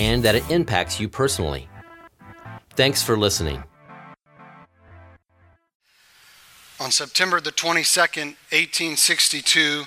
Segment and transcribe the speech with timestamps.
[0.00, 1.68] and that it impacts you personally.
[2.70, 3.62] Thanks for listening.
[6.80, 9.84] On September the 22nd, 1862,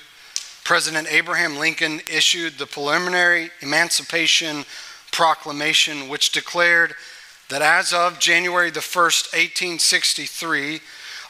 [0.64, 4.66] President Abraham Lincoln issued the preliminary Emancipation
[5.12, 6.94] Proclamation, which declared
[7.50, 10.80] that as of January the 1st, 1863,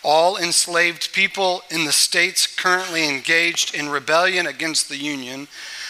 [0.03, 5.47] all enslaved people in the states currently engaged in rebellion against the Union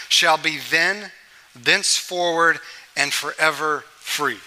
[0.09, 1.11] shall be then,
[1.55, 2.59] thenceforward,
[2.95, 4.37] and forever free.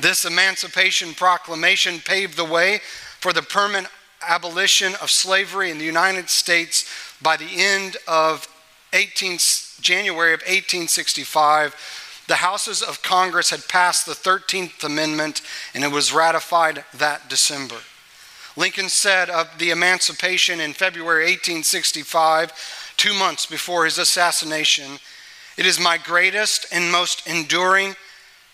[0.00, 2.80] This Emancipation Proclamation paved the way
[3.20, 3.88] for the permanent
[4.26, 6.88] abolition of slavery in the United States
[7.20, 8.48] by the end of
[8.92, 9.38] 18,
[9.80, 11.74] January of 1865
[12.28, 15.42] the houses of Congress had passed the 13th Amendment
[15.74, 17.76] and it was ratified that December.
[18.56, 24.98] Lincoln said of the emancipation in February 1865, two months before his assassination,
[25.56, 27.94] it is my greatest and most enduring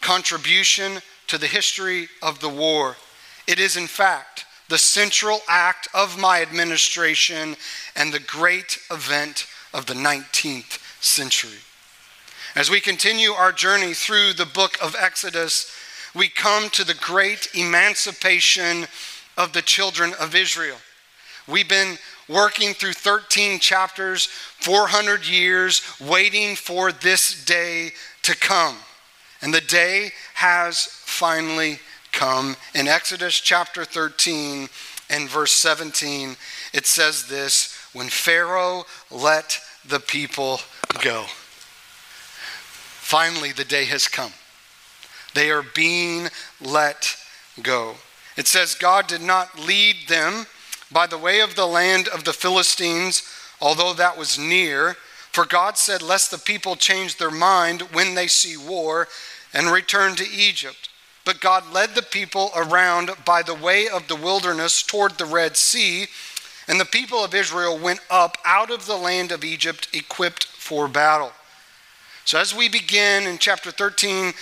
[0.01, 2.97] contribution to the history of the war.
[3.47, 7.57] It is, in fact, the central act of my administration
[7.97, 11.59] and the great event of the 19th century.
[12.55, 15.73] As we continue our journey through the book of Exodus,
[16.15, 18.87] we come to the great emancipation
[19.37, 20.79] of the children of Israel.
[21.47, 24.27] We've been working through 13 chapters,
[24.61, 28.77] 400 years, waiting for this day to come.
[29.41, 31.79] And the day has finally
[32.13, 32.57] come.
[32.75, 34.69] In Exodus chapter 13
[35.11, 36.37] and verse 17,
[36.73, 40.61] it says this when Pharaoh let the people
[41.03, 41.25] go.
[43.01, 44.33] Finally, the day has come.
[45.35, 46.29] They are being
[46.61, 47.17] let
[47.63, 47.95] go.
[48.37, 50.47] It says, God did not lead them
[50.91, 53.23] by the way of the land of the Philistines,
[53.61, 54.97] although that was near.
[55.33, 59.09] For God said, Lest the people change their mind when they see war
[59.53, 60.89] and return to Egypt.
[61.25, 65.57] But God led the people around by the way of the wilderness toward the Red
[65.57, 66.07] Sea,
[66.67, 70.89] and the people of Israel went up out of the land of Egypt equipped for
[70.89, 71.33] battle.
[72.25, 74.33] So, as we begin in chapter 13,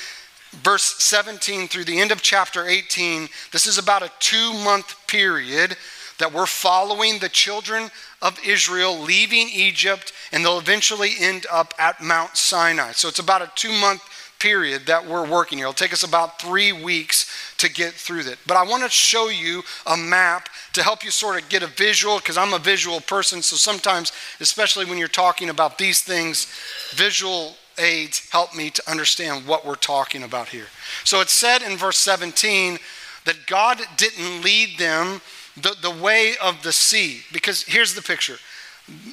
[0.52, 5.76] verse 17 through the end of chapter 18, this is about a two month period
[6.18, 7.90] that we're following the children
[8.22, 12.92] of Israel leaving Egypt, and they'll eventually end up at Mount Sinai.
[12.92, 14.02] So, it's about a two month
[14.38, 15.66] period that we're working here.
[15.66, 18.38] It'll take us about three weeks to get through that.
[18.46, 21.68] But I want to show you a map to help you sort of get a
[21.68, 23.42] visual, because I'm a visual person.
[23.42, 26.46] So sometimes, especially when you're talking about these things,
[26.90, 30.66] visual aids help me to understand what we're talking about here.
[31.04, 32.78] So it said in verse 17
[33.24, 35.20] that God didn't lead them
[35.56, 37.22] the, the way of the sea.
[37.32, 38.36] Because here's the picture.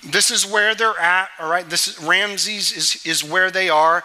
[0.05, 1.67] This is where they're at, all right?
[1.67, 4.03] This is, Ramses is, is where they are.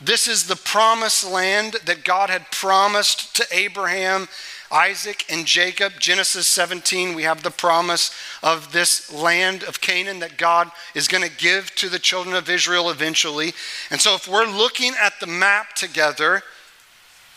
[0.00, 4.28] This is the promised land that God had promised to Abraham
[4.70, 8.10] Isaac and Jacob, Genesis 17, we have the promise
[8.42, 12.50] of this land of Canaan that God is going to give to the children of
[12.50, 13.54] Israel eventually.
[13.90, 16.42] And so, if we're looking at the map together,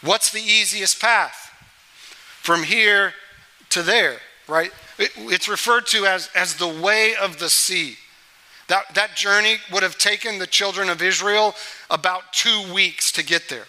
[0.02, 1.54] what's the easiest path?
[2.42, 3.14] From here
[3.70, 4.18] to there,
[4.50, 4.72] right?
[4.98, 7.96] It's referred to as, as the way of the sea.
[8.68, 11.56] That, that journey would have taken the children of Israel
[11.90, 13.66] about two weeks to get there.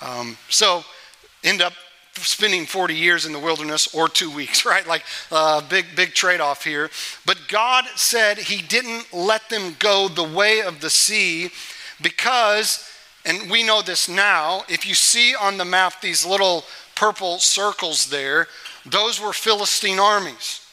[0.00, 0.84] Um, so,
[1.44, 1.72] end up
[2.14, 4.86] spending 40 years in the wilderness or two weeks, right?
[4.86, 6.90] Like a uh, big, big trade off here.
[7.26, 11.50] But God said He didn't let them go the way of the sea
[12.00, 12.88] because,
[13.24, 16.64] and we know this now, if you see on the map these little
[16.94, 18.48] purple circles there,
[18.86, 20.64] those were Philistine armies.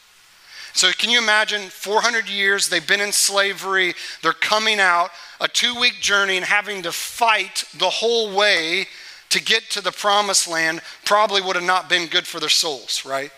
[0.74, 5.10] So, can you imagine 400 years they've been in slavery, they're coming out,
[5.40, 8.88] a two week journey, and having to fight the whole way
[9.30, 13.06] to get to the promised land probably would have not been good for their souls,
[13.06, 13.32] right?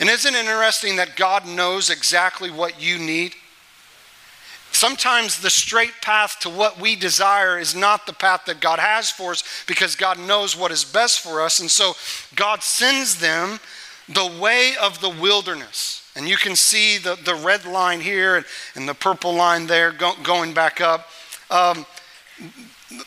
[0.00, 3.34] And isn't it interesting that God knows exactly what you need?
[4.72, 9.10] Sometimes the straight path to what we desire is not the path that God has
[9.10, 11.60] for us because God knows what is best for us.
[11.60, 11.92] And so
[12.34, 13.60] God sends them
[14.08, 16.10] the way of the wilderness.
[16.14, 19.92] And you can see the, the red line here and, and the purple line there
[19.92, 21.08] go, going back up.
[21.50, 21.86] Um,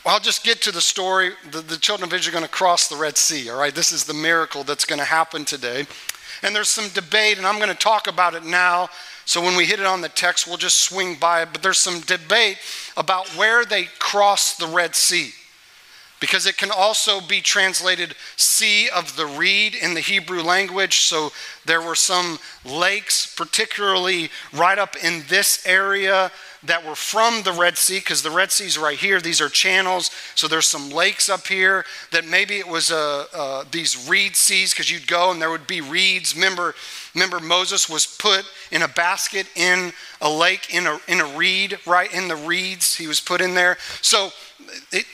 [0.04, 1.30] I'll just get to the story.
[1.50, 3.74] The, the children of Israel are going to cross the Red Sea, all right?
[3.74, 5.86] This is the miracle that's going to happen today.
[6.42, 8.88] And there's some debate, and I'm going to talk about it now.
[9.24, 11.50] So when we hit it on the text, we'll just swing by it.
[11.52, 12.58] But there's some debate
[12.96, 15.30] about where they crossed the Red Sea
[16.20, 21.00] because it can also be translated sea of the reed in the Hebrew language.
[21.00, 21.30] So
[21.64, 26.30] there were some lakes, particularly right up in this area,
[26.62, 29.20] that were from the Red Sea, because the Red Sea's right here.
[29.20, 30.10] These are channels.
[30.34, 34.72] So there's some lakes up here that maybe it was uh, uh, these reed seas,
[34.72, 36.34] because you'd go and there would be reeds.
[36.34, 36.74] Remember,
[37.14, 41.78] remember Moses was put in a basket in a lake in a, in a reed,
[41.86, 42.96] right in the reeds.
[42.96, 43.76] He was put in there.
[44.00, 44.30] So
[44.90, 45.04] it,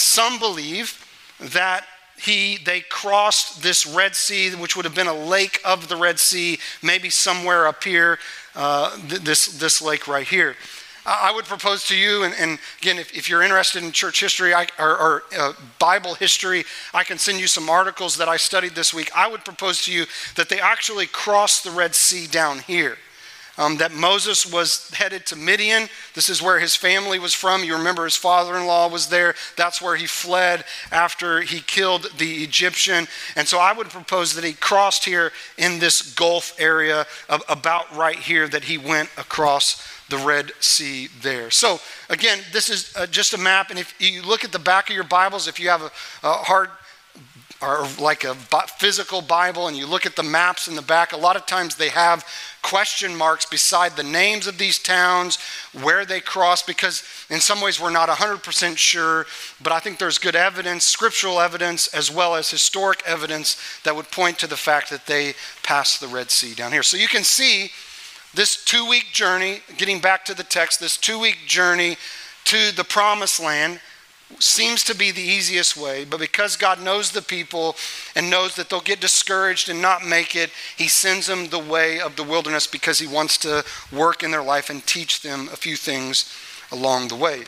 [0.00, 1.06] some believe
[1.38, 1.84] that
[2.20, 6.18] he they crossed this Red Sea, which would have been a lake of the Red
[6.18, 8.18] Sea, maybe somewhere up here,
[8.54, 10.56] uh, this this lake right here.
[11.06, 14.52] I would propose to you, and, and again, if, if, you're interested in church history
[14.52, 18.74] I, or, or uh, Bible history, I can send you some articles that I studied
[18.74, 19.10] this week.
[19.16, 20.04] I would propose to you
[20.36, 22.98] that they actually crossed the Red Sea down here
[23.60, 25.86] um, that Moses was headed to Midian.
[26.14, 27.62] This is where his family was from.
[27.62, 29.34] You remember his father in law was there.
[29.54, 33.06] That's where he fled after he killed the Egyptian.
[33.36, 37.94] And so I would propose that he crossed here in this Gulf area, of, about
[37.94, 41.50] right here, that he went across the Red Sea there.
[41.50, 43.68] So, again, this is uh, just a map.
[43.68, 45.92] And if you look at the back of your Bibles, if you have a,
[46.24, 46.70] a hard
[47.62, 48.34] or like a
[48.78, 51.76] physical Bible and you look at the maps in the back, a lot of times
[51.76, 52.24] they have
[52.62, 55.38] question marks beside the names of these towns,
[55.82, 59.26] where they cross, because in some ways we're not 100% sure,
[59.62, 64.10] but I think there's good evidence, scriptural evidence, as well as historic evidence that would
[64.10, 66.82] point to the fact that they passed the Red Sea down here.
[66.82, 67.70] So you can see
[68.34, 71.96] this two week journey, getting back to the text, this two week journey
[72.44, 73.80] to the promised land
[74.38, 77.76] seems to be the easiest way, but because God knows the people
[78.14, 82.00] and knows that they'll get discouraged and not make it, He sends them the way
[82.00, 85.56] of the wilderness because He wants to work in their life and teach them a
[85.56, 86.32] few things
[86.70, 87.44] along the way.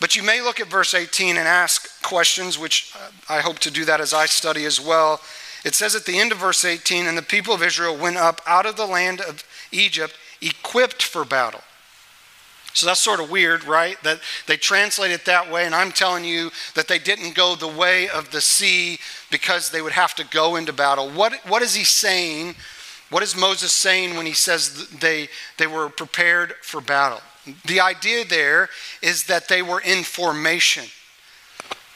[0.00, 3.70] But you may look at verse 18 and ask questions, which uh, I hope to
[3.70, 5.20] do that as I study as well.
[5.64, 8.40] It says at the end of verse 18, and the people of Israel went up
[8.46, 11.62] out of the land of Egypt equipped for battle.
[12.74, 13.96] So that's sort of weird, right?
[14.02, 17.68] That they translate it that way, and I'm telling you that they didn't go the
[17.68, 18.98] way of the sea
[19.30, 21.08] because they would have to go into battle.
[21.08, 22.56] What, what is he saying?
[23.10, 27.20] What is Moses saying when he says they, they were prepared for battle?
[27.66, 28.68] The idea there
[29.02, 30.84] is that they were in formation.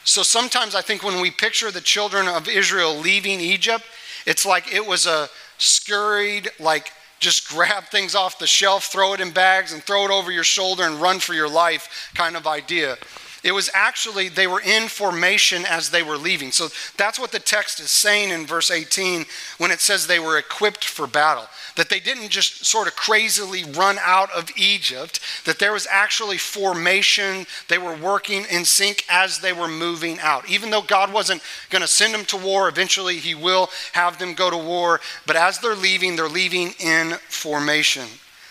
[0.05, 3.83] So sometimes I think when we picture the children of Israel leaving Egypt,
[4.25, 5.27] it's like it was a
[5.57, 10.11] scurried, like just grab things off the shelf, throw it in bags, and throw it
[10.11, 12.97] over your shoulder and run for your life kind of idea.
[13.43, 16.51] It was actually, they were in formation as they were leaving.
[16.51, 19.25] So that's what the text is saying in verse 18
[19.57, 21.47] when it says they were equipped for battle
[21.79, 26.37] that they didn't just sort of crazily run out of Egypt, that there was actually
[26.37, 27.45] formation.
[27.69, 30.49] They were working in sync as they were moving out.
[30.49, 34.33] Even though God wasn't going to send them to war, eventually He will have them
[34.33, 34.99] go to war.
[35.25, 38.07] But as they're leaving, they're leaving in formation.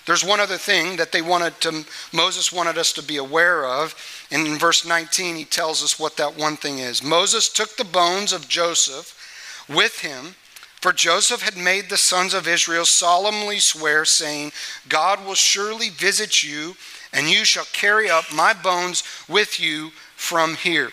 [0.09, 3.95] There's one other thing that they wanted to, Moses wanted us to be aware of.
[4.33, 7.05] And in verse 19, he tells us what that one thing is.
[7.05, 9.15] Moses took the bones of Joseph
[9.69, 10.35] with him
[10.81, 14.53] for Joseph had made the sons of Israel solemnly swear, saying,
[14.89, 16.77] God will surely visit you,
[17.13, 20.91] and you shall carry up my bones with you from here.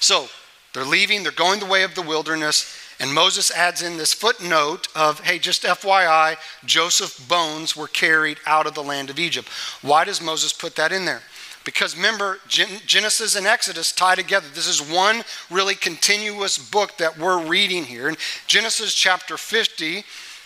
[0.00, 0.28] So
[0.74, 4.86] they're leaving, they're going the way of the wilderness, and Moses adds in this footnote
[4.94, 9.48] of, hey, just FYI, Joseph's bones were carried out of the land of Egypt.
[9.82, 11.20] Why does Moses put that in there?
[11.64, 14.46] Because remember, Genesis and Exodus tie together.
[14.54, 18.08] This is one really continuous book that we're reading here.
[18.08, 18.16] In
[18.46, 20.04] Genesis chapter 50,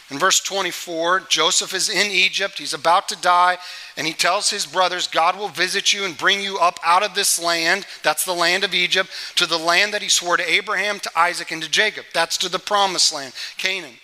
[0.08, 2.58] in verse 24, Joseph is in Egypt.
[2.58, 3.58] He's about to die,
[3.96, 7.14] and he tells his brothers, God will visit you and bring you up out of
[7.14, 7.86] this land.
[8.04, 11.50] That's the land of Egypt, to the land that he swore to Abraham, to Isaac,
[11.50, 12.04] and to Jacob.
[12.14, 13.94] That's to the promised land, Canaan.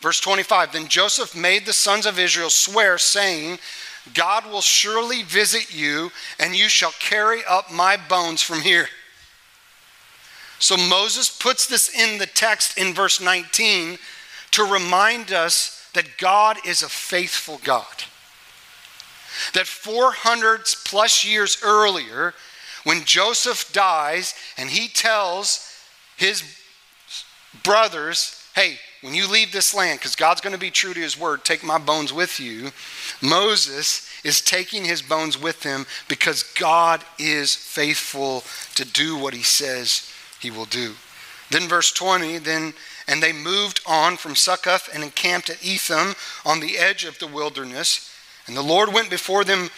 [0.00, 3.58] Verse 25, then Joseph made the sons of Israel swear, saying,
[4.14, 8.88] God will surely visit you, and you shall carry up my bones from here.
[10.58, 13.98] So Moses puts this in the text in verse 19
[14.52, 18.04] to remind us that God is a faithful God.
[19.54, 22.34] That 400 plus years earlier,
[22.84, 25.66] when Joseph dies and he tells
[26.16, 26.42] his
[27.62, 31.18] brothers, hey, when you leave this land, because God's going to be true to his
[31.18, 32.70] word, take my bones with you.
[33.22, 39.42] Moses is taking his bones with him because God is faithful to do what he
[39.42, 40.94] says he will do.
[41.50, 42.74] Then, verse 20, then,
[43.10, 46.14] and they moved on from Succoth and encamped at Etham
[46.46, 48.08] on the edge of the wilderness.
[48.46, 49.68] And the Lord went before them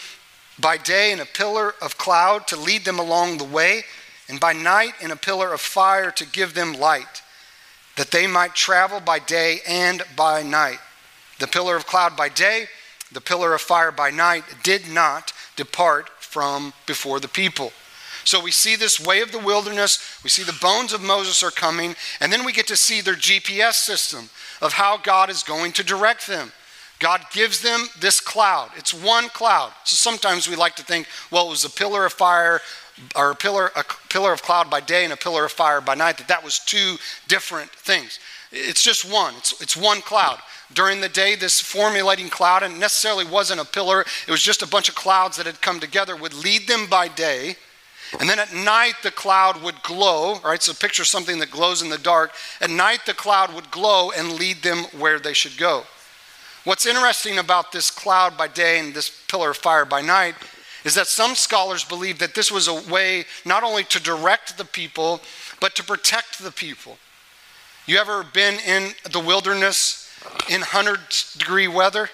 [0.59, 3.85] by day in a pillar of cloud to lead them along the way,
[4.29, 7.23] and by night in a pillar of fire to give them light,
[7.97, 10.79] that they might travel by day and by night.
[11.39, 12.67] The pillar of cloud by day,
[13.11, 17.73] the pillar of fire by night did not depart from before the people.
[18.25, 21.51] So we see this way of the wilderness, we see the bones of Moses are
[21.51, 24.29] coming, and then we get to see their GPS system
[24.61, 26.51] of how God is going to direct them.
[26.99, 28.69] God gives them this cloud.
[28.77, 29.73] It's one cloud.
[29.83, 32.61] So sometimes we like to think, well, it was a pillar of fire
[33.15, 35.95] or a pillar, a pillar of cloud by day and a pillar of fire by
[35.95, 36.95] night, that that was two
[37.27, 38.19] different things.
[38.51, 39.33] It's just one.
[39.37, 40.39] It's, it's one cloud.
[40.73, 44.67] During the day, this formulating cloud, and necessarily wasn't a pillar, it was just a
[44.67, 47.57] bunch of clouds that had come together, would lead them by day
[48.19, 50.61] and then at night, the cloud would glow, right?
[50.61, 52.33] So picture something that glows in the dark.
[52.61, 55.83] At night, the cloud would glow and lead them where they should go.
[56.63, 60.35] What's interesting about this cloud by day and this pillar of fire by night
[60.85, 64.65] is that some scholars believe that this was a way not only to direct the
[64.65, 65.21] people,
[65.59, 66.97] but to protect the people.
[67.85, 70.09] You ever been in the wilderness
[70.49, 70.99] in 100
[71.37, 72.09] degree weather?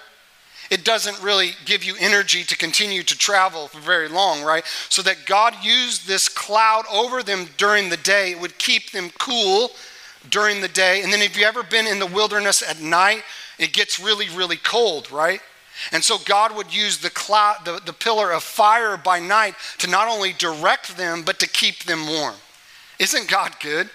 [0.70, 4.64] It doesn't really give you energy to continue to travel for very long, right?
[4.88, 8.30] So that God used this cloud over them during the day.
[8.30, 9.72] It would keep them cool
[10.28, 11.02] during the day.
[11.02, 13.24] And then if you've ever been in the wilderness at night,
[13.58, 15.40] it gets really, really cold, right?
[15.92, 19.90] And so God would use the cloud, the, the pillar of fire by night to
[19.90, 22.34] not only direct them, but to keep them warm.
[22.98, 23.90] Isn't God good?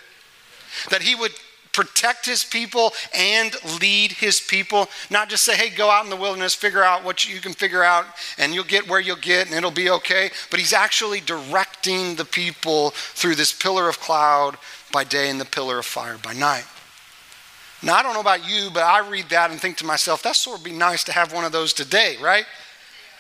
[0.90, 1.32] That He would
[1.76, 4.88] protect his people and lead his people.
[5.10, 7.84] Not just say, hey, go out in the wilderness, figure out what you can figure
[7.84, 8.06] out,
[8.38, 10.32] and you'll get where you'll get, and it'll be okay.
[10.50, 14.58] But he's actually directing the people through this pillar of cloud
[14.94, 16.66] by day and the pillar of fire by night.
[17.84, 20.38] Now, I don't know about you, but I read that and think to myself, that
[20.38, 22.46] sort of be nice to have one of those today, right?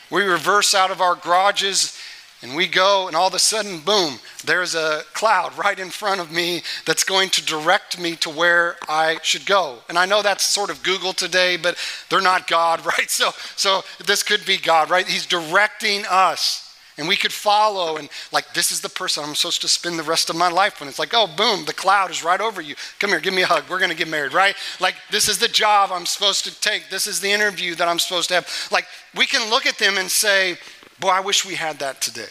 [0.09, 1.99] We reverse out of our garages
[2.45, 6.21] and we go, and all of a sudden, boom, there's a cloud right in front
[6.21, 9.79] of me that's going to direct me to where I should go.
[9.89, 11.75] And I know that's sort of Google today, but
[12.07, 13.09] they're not God, right?
[13.09, 15.07] So, so this could be God, right?
[15.07, 16.61] He's directing us.
[16.97, 20.03] And we could follow, and like, this is the person I'm supposed to spend the
[20.03, 20.87] rest of my life with.
[20.87, 22.75] It's like, oh, boom, the cloud is right over you.
[22.99, 23.63] Come here, give me a hug.
[23.69, 24.55] We're going to get married, right?
[24.79, 26.89] Like, this is the job I'm supposed to take.
[26.89, 28.69] This is the interview that I'm supposed to have.
[28.71, 30.57] Like, we can look at them and say,
[30.99, 32.29] Boy, I wish we had that today.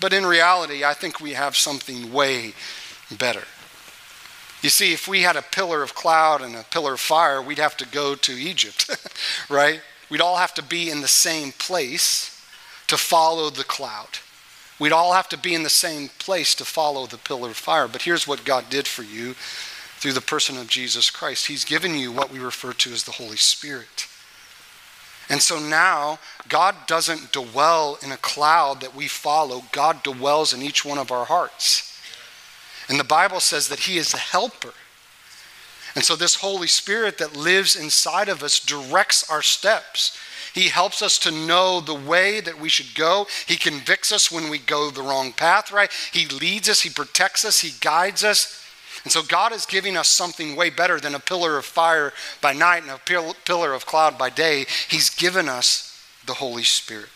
[0.00, 2.54] But in reality, I think we have something way
[3.16, 3.44] better.
[4.62, 7.58] You see, if we had a pillar of cloud and a pillar of fire, we'd
[7.58, 8.90] have to go to Egypt,
[9.48, 9.80] right?
[10.10, 12.34] We'd all have to be in the same place
[12.88, 14.18] to follow the cloud.
[14.78, 17.88] We'd all have to be in the same place to follow the pillar of fire.
[17.88, 19.34] But here's what God did for you
[19.98, 23.12] through the person of Jesus Christ He's given you what we refer to as the
[23.12, 24.06] Holy Spirit.
[25.28, 26.18] And so now,
[26.48, 31.12] God doesn't dwell in a cloud that we follow, God dwells in each one of
[31.12, 31.84] our hearts.
[32.88, 34.72] And the Bible says that He is the helper.
[35.94, 40.16] And so, this Holy Spirit that lives inside of us directs our steps.
[40.54, 43.26] He helps us to know the way that we should go.
[43.46, 45.90] He convicts us when we go the wrong path, right?
[46.12, 48.64] He leads us, He protects us, He guides us.
[49.04, 52.52] And so God is giving us something way better than a pillar of fire by
[52.52, 54.66] night and a pillar of cloud by day.
[54.88, 55.87] He's given us
[56.28, 57.08] the Holy Spirit.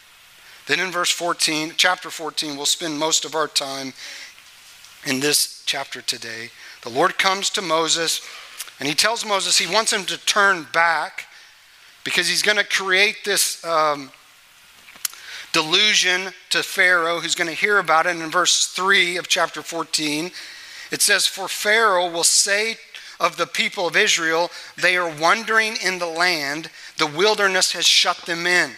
[0.67, 3.93] Then in verse 14, chapter 14, we'll spend most of our time
[5.05, 6.51] in this chapter today.
[6.83, 8.21] The Lord comes to Moses
[8.81, 11.27] and he tells Moses he wants him to turn back
[12.05, 14.11] because he's going to create this um,
[15.53, 18.11] delusion to Pharaoh who's going to hear about it.
[18.11, 20.31] And in verse 3 of chapter 14,
[20.91, 22.77] it says, For Pharaoh will say
[23.21, 28.19] of the people of Israel, they are wandering in the land, the wilderness has shut
[28.27, 28.73] them in.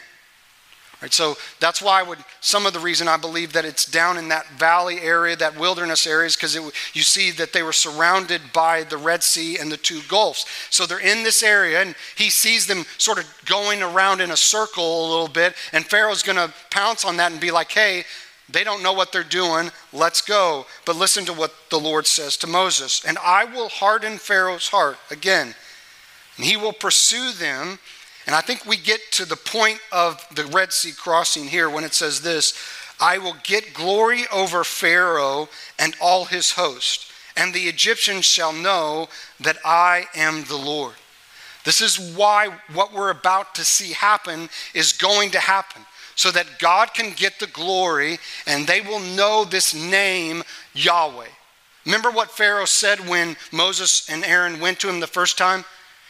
[1.02, 4.16] Right, so that's why I would, some of the reason I believe that it's down
[4.16, 8.40] in that valley area, that wilderness area, is because you see that they were surrounded
[8.54, 10.46] by the Red Sea and the two Gulfs.
[10.70, 14.36] So they're in this area, and he sees them sort of going around in a
[14.36, 18.04] circle a little bit, and Pharaoh's going to pounce on that and be like, hey,
[18.48, 19.70] they don't know what they're doing.
[19.92, 20.66] Let's go.
[20.86, 23.04] But listen to what the Lord says to Moses.
[23.04, 25.54] And I will harden Pharaoh's heart again,
[26.36, 27.78] and he will pursue them.
[28.26, 31.84] And I think we get to the point of the Red Sea crossing here when
[31.84, 32.54] it says this
[33.00, 39.08] I will get glory over Pharaoh and all his host, and the Egyptians shall know
[39.40, 40.94] that I am the Lord.
[41.64, 45.82] This is why what we're about to see happen is going to happen.
[46.16, 51.26] so that God can get the glory and they will know this name, Yahweh.
[51.84, 55.64] Remember what Pharaoh said when Moses and Aaron went to him the first time?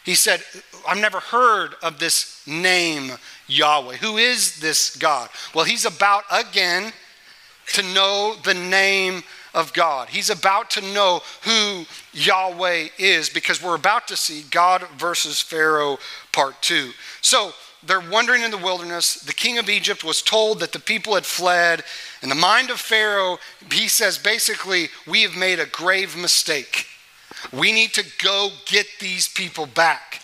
[0.05, 0.43] He said,
[0.87, 3.13] I've never heard of this name,
[3.47, 3.95] Yahweh.
[3.97, 5.29] Who is this God?
[5.53, 6.93] Well, he's about again
[7.73, 9.23] to know the name
[9.55, 10.09] of God.
[10.09, 15.97] He's about to know who Yahweh is because we're about to see God versus Pharaoh
[16.31, 16.91] part two.
[17.21, 19.15] So they're wandering in the wilderness.
[19.15, 21.83] The king of Egypt was told that the people had fled.
[22.21, 23.39] In the mind of Pharaoh,
[23.71, 26.87] he says basically, we have made a grave mistake.
[27.51, 30.21] We need to go get these people back.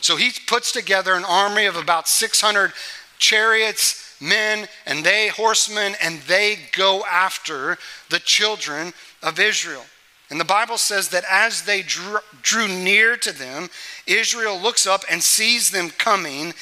[0.00, 2.72] So he puts together an army of about 600
[3.18, 7.78] chariots, men, and they, horsemen, and they go after
[8.10, 8.92] the children
[9.22, 9.84] of Israel.
[10.30, 13.68] And the Bible says that as they drew, drew near to them,
[14.06, 16.54] Israel looks up and sees them coming,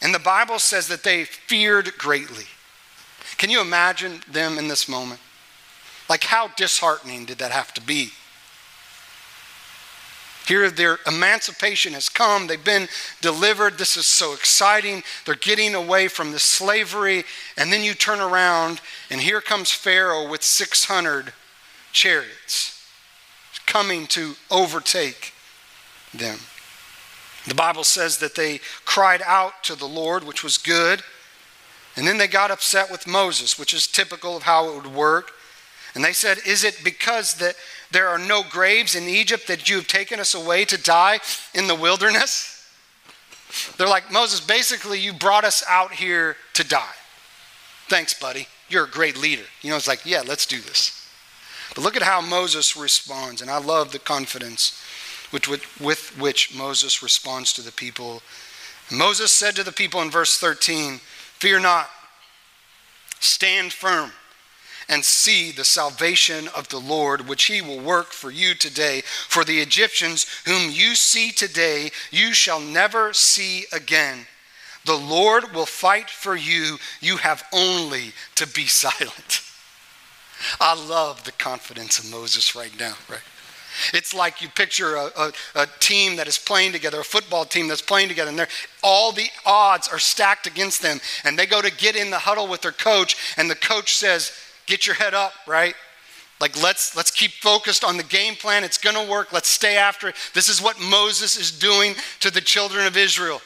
[0.00, 2.46] and the Bible says that they feared greatly.
[3.36, 5.20] Can you imagine them in this moment?
[6.08, 8.10] Like, how disheartening did that have to be?
[10.46, 12.46] Here, their emancipation has come.
[12.46, 12.88] They've been
[13.20, 13.78] delivered.
[13.78, 15.02] This is so exciting.
[15.24, 17.24] They're getting away from the slavery.
[17.56, 18.80] And then you turn around,
[19.10, 21.32] and here comes Pharaoh with 600
[21.92, 22.84] chariots
[23.66, 25.32] coming to overtake
[26.12, 26.38] them.
[27.46, 31.02] The Bible says that they cried out to the Lord, which was good.
[31.96, 35.32] And then they got upset with Moses, which is typical of how it would work.
[35.94, 37.56] And they said, Is it because that
[37.90, 41.20] there are no graves in Egypt that you have taken us away to die
[41.54, 42.56] in the wilderness?
[43.76, 46.94] They're like, Moses, basically, you brought us out here to die.
[47.88, 48.46] Thanks, buddy.
[48.68, 49.42] You're a great leader.
[49.62, 50.96] You know, it's like, yeah, let's do this.
[51.74, 53.42] But look at how Moses responds.
[53.42, 54.80] And I love the confidence
[55.32, 58.22] with, with, with which Moses responds to the people.
[58.92, 61.88] Moses said to the people in verse 13, Fear not,
[63.18, 64.12] stand firm
[64.90, 69.02] and see the salvation of the Lord, which he will work for you today.
[69.28, 74.26] For the Egyptians whom you see today, you shall never see again.
[74.84, 76.78] The Lord will fight for you.
[77.00, 79.42] You have only to be silent.
[80.60, 83.20] I love the confidence of Moses right now, right?
[83.94, 87.68] It's like you picture a, a, a, team that is playing together, a football team
[87.68, 88.48] that's playing together, and
[88.82, 90.98] all the odds are stacked against them.
[91.24, 94.32] And they go to get in the huddle with their coach, and the coach says,
[94.70, 95.74] Get your head up, right?
[96.40, 98.62] Like let's let's keep focused on the game plan.
[98.62, 99.32] It's going to work.
[99.32, 100.14] Let's stay after it.
[100.32, 103.42] This is what Moses is doing to the children of Israel.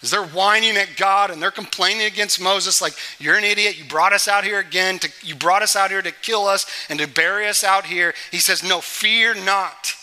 [0.00, 3.78] Is they're whining at God and they're complaining against Moses, like, you're an idiot.
[3.78, 4.98] You brought us out here again.
[5.00, 8.14] To, you brought us out here to kill us and to bury us out here.
[8.30, 9.94] He says, No, fear not.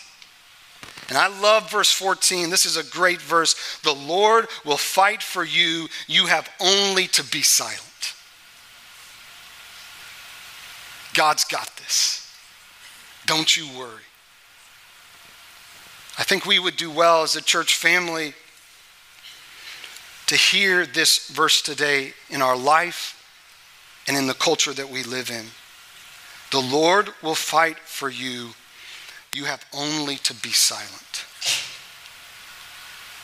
[1.08, 2.48] And I love verse 14.
[2.48, 3.80] This is a great verse.
[3.82, 5.88] The Lord will fight for you.
[6.06, 7.89] You have only to be silent.
[11.14, 12.32] God's got this.
[13.26, 14.02] Don't you worry.
[16.18, 18.34] I think we would do well as a church family
[20.26, 23.16] to hear this verse today in our life
[24.06, 25.46] and in the culture that we live in.
[26.50, 28.50] The Lord will fight for you.
[29.32, 31.24] You have only to be silent.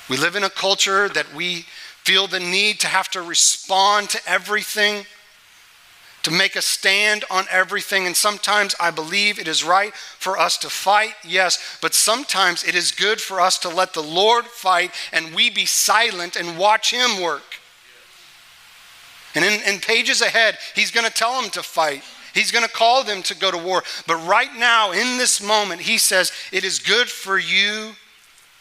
[0.09, 1.66] We live in a culture that we
[2.05, 5.05] feel the need to have to respond to everything
[6.27, 8.05] to make a stand on everything.
[8.05, 12.75] And sometimes I believe it is right for us to fight, yes, but sometimes it
[12.75, 16.91] is good for us to let the Lord fight and we be silent and watch
[16.91, 17.61] Him work.
[19.37, 22.03] And in, in pages ahead, He's going to tell them to fight.
[22.35, 23.85] He's going to call them to go to war.
[24.09, 27.93] But right now, in this moment, He says, It is good for you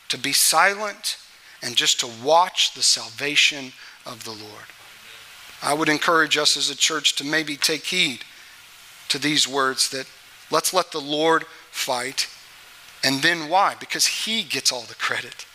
[0.10, 1.18] to be silent
[1.64, 3.74] and just to watch the salvation
[4.06, 4.66] of the Lord.
[5.66, 8.20] I would encourage us as a church to maybe take heed
[9.10, 10.06] to these words that
[10.52, 12.30] let's let the Lord fight.
[13.04, 13.74] And then why?
[13.80, 15.48] Because He gets all the credit.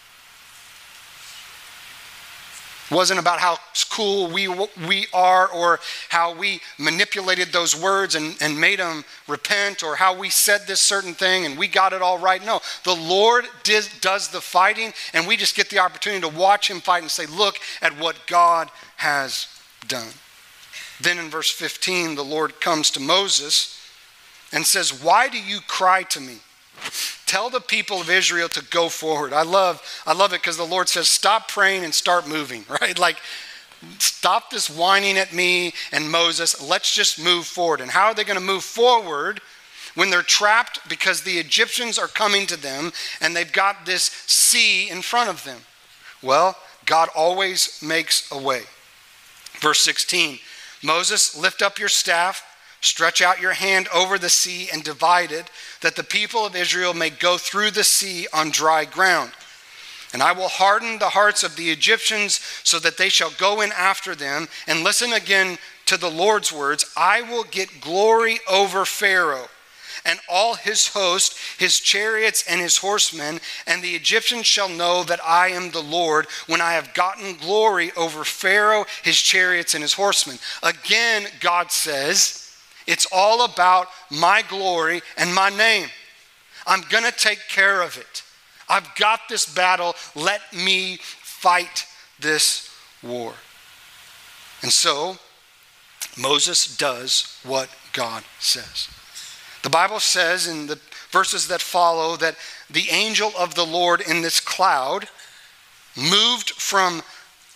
[2.90, 4.48] It wasn't about how cool we,
[4.88, 10.18] we are or how we manipulated those words and, and made them repent or how
[10.18, 12.44] we said this certain thing and we got it all right.
[12.44, 16.68] No, the Lord did, does the fighting and we just get the opportunity to watch
[16.68, 19.46] Him fight and say, look at what God has
[19.86, 20.12] done.
[21.00, 23.80] Then in verse 15, the Lord comes to Moses
[24.52, 26.38] and says, Why do you cry to me?
[27.26, 29.32] Tell the people of Israel to go forward.
[29.32, 32.98] I love, I love it because the Lord says, Stop praying and start moving, right?
[32.98, 33.16] Like,
[33.98, 36.60] stop this whining at me and Moses.
[36.60, 37.80] Let's just move forward.
[37.80, 39.40] And how are they going to move forward?
[39.94, 44.88] when they're trapped because the Egyptians are coming to them and they've got this sea
[44.88, 45.58] in front of them?
[46.22, 48.62] Well, God always makes a way.
[49.60, 50.38] Verse 16
[50.82, 52.42] Moses, lift up your staff,
[52.80, 55.50] stretch out your hand over the sea and divide it,
[55.82, 59.32] that the people of Israel may go through the sea on dry ground.
[60.12, 63.70] And I will harden the hearts of the Egyptians so that they shall go in
[63.72, 64.48] after them.
[64.66, 69.48] And listen again to the Lord's words I will get glory over Pharaoh
[70.04, 75.24] and all his host, his chariots and his horsemen, and the Egyptians shall know that
[75.24, 79.94] I am the Lord when I have gotten glory over Pharaoh, his chariots, and his
[79.94, 80.38] horsemen.
[80.62, 85.88] Again, God says, it's all about my glory and my name.
[86.66, 88.22] I'm going to take care of it.
[88.68, 89.94] I've got this battle.
[90.14, 91.86] Let me fight
[92.20, 92.70] this
[93.02, 93.32] war.
[94.62, 95.18] And so,
[96.18, 98.88] Moses does what God says.
[99.62, 100.78] The Bible says in the
[101.10, 102.36] verses that follow that
[102.70, 105.08] the angel of the Lord in this cloud
[105.96, 107.02] moved from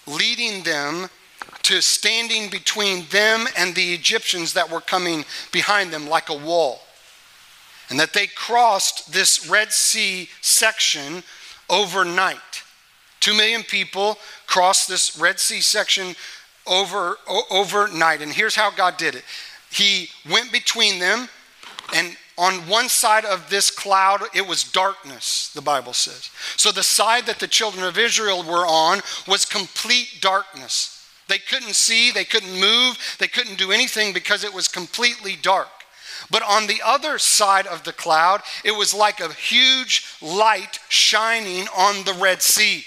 [0.07, 1.09] leading them
[1.63, 6.81] to standing between them and the Egyptians that were coming behind them like a wall.
[7.89, 11.23] And that they crossed this Red Sea section
[11.71, 12.63] overnight.
[13.21, 16.15] Two million people crossed this Red Sea section
[16.67, 17.17] over,
[17.51, 18.21] overnight.
[18.21, 19.25] And here's how God did it
[19.71, 21.29] He went between them
[21.93, 26.31] and on one side of this cloud, it was darkness, the Bible says.
[26.57, 30.91] So the side that the children of Israel were on was complete darkness.
[31.29, 35.69] They couldn't see, they couldn't move, they couldn't do anything because it was completely dark.
[36.31, 41.67] But on the other side of the cloud, it was like a huge light shining
[41.77, 42.85] on the Red Sea.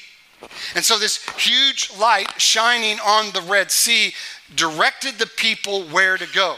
[0.75, 4.13] And so, this huge light shining on the Red Sea
[4.55, 6.57] directed the people where to go.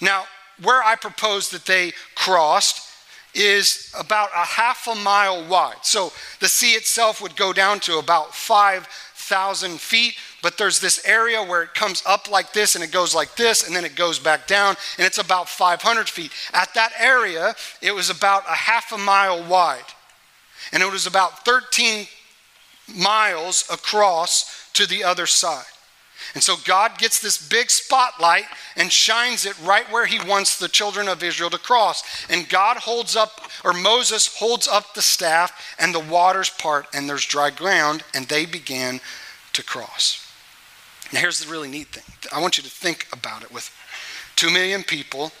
[0.00, 0.24] Now,
[0.62, 2.90] where I propose that they crossed
[3.34, 5.78] is about a half a mile wide.
[5.82, 11.42] So the sea itself would go down to about 5,000 feet, but there's this area
[11.42, 14.18] where it comes up like this and it goes like this and then it goes
[14.18, 16.30] back down and it's about 500 feet.
[16.52, 19.82] At that area, it was about a half a mile wide
[20.72, 22.06] and it was about 13
[22.96, 25.64] miles across to the other side.
[26.32, 30.68] And so God gets this big spotlight and shines it right where he wants the
[30.68, 32.02] children of Israel to cross.
[32.30, 37.08] And God holds up, or Moses holds up the staff, and the waters part, and
[37.08, 39.00] there's dry ground, and they began
[39.52, 40.20] to cross.
[41.12, 43.70] Now, here's the really neat thing I want you to think about it with
[44.36, 45.32] two million people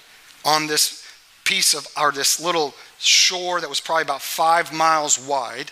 [0.44, 1.04] on this
[1.44, 5.70] piece of, or this little shore that was probably about five miles wide.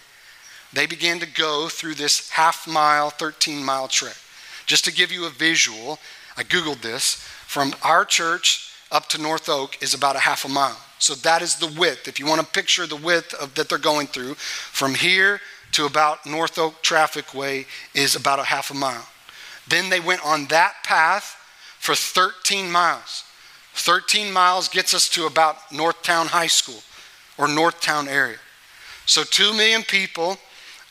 [0.73, 4.17] They began to go through this half mile, 13 mile trek.
[4.67, 5.99] Just to give you a visual,
[6.37, 7.15] I Googled this.
[7.47, 10.79] From our church up to North Oak is about a half a mile.
[10.99, 12.07] So that is the width.
[12.07, 15.41] If you want to picture the width of, that they're going through, from here
[15.73, 19.07] to about North Oak Traffic Way is about a half a mile.
[19.69, 21.37] Then they went on that path
[21.79, 23.25] for 13 miles.
[23.75, 26.83] 13 miles gets us to about Northtown High School
[27.39, 28.39] or Northtown area.
[29.07, 30.37] So 2 million people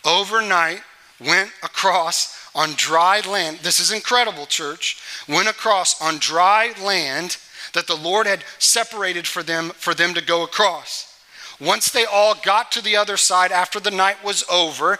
[0.03, 0.81] overnight
[1.19, 3.59] went across on dry land.
[3.59, 5.01] This is incredible, church.
[5.27, 7.37] Went across on dry land
[7.73, 11.07] that the Lord had separated for them for them to go across.
[11.59, 14.97] Once they all got to the other side after the night was over,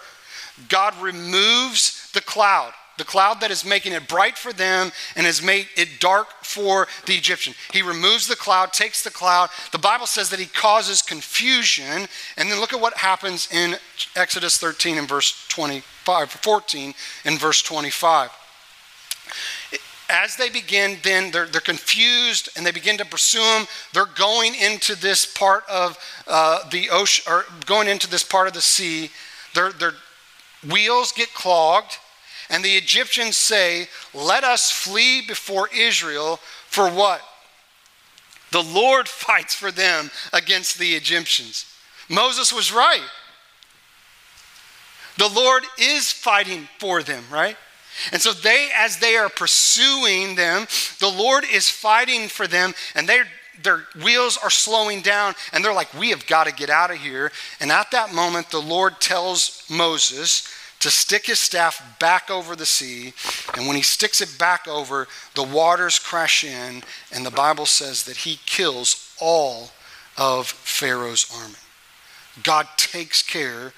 [0.69, 5.41] God removes the cloud the cloud that is making it bright for them and has
[5.41, 7.55] made it dark for the Egyptian.
[7.73, 9.49] He removes the cloud, takes the cloud.
[9.71, 12.07] The Bible says that he causes confusion.
[12.37, 13.75] And then look at what happens in
[14.15, 15.47] Exodus 13 and verse
[16.05, 16.93] 25, 14
[17.25, 18.29] and verse 25.
[20.09, 23.65] As they begin, then they're, they're confused and they begin to pursue him.
[23.93, 28.53] They're going into this part of uh, the ocean, or going into this part of
[28.53, 29.09] the sea.
[29.53, 29.93] Their, their
[30.67, 31.97] wheels get clogged
[32.51, 36.37] and the Egyptians say, Let us flee before Israel
[36.67, 37.21] for what?
[38.51, 41.65] The Lord fights for them against the Egyptians.
[42.09, 43.07] Moses was right.
[45.21, 47.55] The Lord is fighting for them, right?
[48.11, 50.65] And so they, as they are pursuing them,
[50.97, 53.27] the Lord is fighting for them, and their
[53.61, 56.97] their wheels are slowing down, and they're like, We have got to get out of
[56.97, 57.31] here.
[57.59, 62.65] And at that moment, the Lord tells Moses, to stick his staff back over the
[62.65, 63.13] sea.
[63.55, 66.81] And when he sticks it back over, the waters crash in,
[67.11, 69.69] and the Bible says that he kills all
[70.17, 71.53] of Pharaoh's army.
[72.41, 73.73] God takes care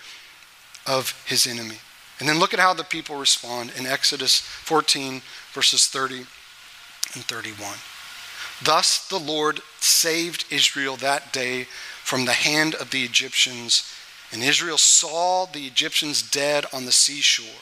[0.85, 1.77] of his enemy.
[2.19, 6.25] And then look at how the people respond in Exodus 14, verses 30
[7.15, 7.77] and 31.
[8.63, 11.67] Thus the Lord saved Israel that day
[12.03, 13.91] from the hand of the Egyptians
[14.33, 17.61] and Israel saw the Egyptians dead on the seashore.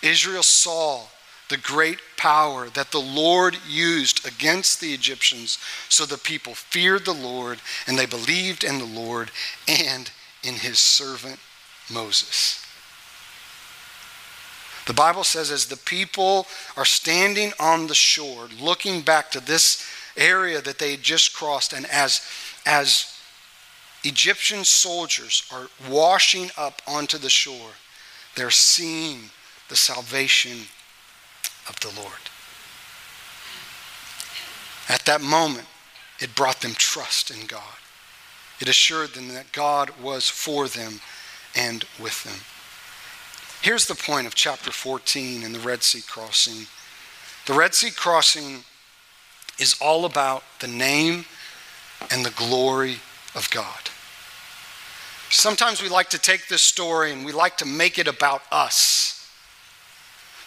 [0.00, 1.02] Israel saw
[1.50, 5.58] the great power that the Lord used against the Egyptians.
[5.90, 9.30] So the people feared the Lord and they believed in the Lord
[9.68, 10.10] and
[10.42, 11.38] in his servant
[11.90, 12.64] Moses.
[14.86, 19.86] The Bible says, as the people are standing on the shore, looking back to this
[20.16, 22.26] area that they had just crossed, and as,
[22.66, 23.16] as
[24.02, 27.70] Egyptian soldiers are washing up onto the shore,
[28.34, 29.30] they're seeing
[29.68, 30.66] the salvation
[31.68, 32.12] of the Lord.
[34.88, 35.66] At that moment,
[36.18, 37.62] it brought them trust in God.
[38.60, 41.00] It assured them that God was for them
[41.56, 42.40] and with them.
[43.62, 46.66] Here's the point of chapter 14 in the Red Sea crossing.
[47.46, 48.64] The Red Sea crossing
[49.58, 51.26] is all about the name
[52.10, 52.96] and the glory
[53.34, 53.90] of God.
[55.28, 59.28] Sometimes we like to take this story and we like to make it about us.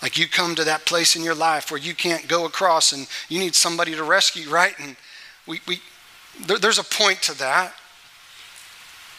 [0.02, 3.08] Like you come to that place in your life where you can't go across and
[3.30, 4.74] you need somebody to rescue, right?
[4.80, 4.98] And
[5.48, 5.82] we, we
[6.46, 7.74] there, there's a point to that.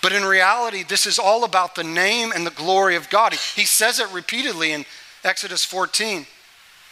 [0.04, 3.32] But in reality, this is all about the name and the glory of God.
[3.32, 4.84] He, says it repeatedly in
[5.24, 6.18] Exodus 14.
[6.18, 6.26] He